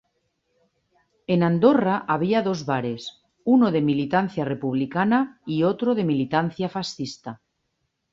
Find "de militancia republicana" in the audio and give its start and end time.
3.71-5.39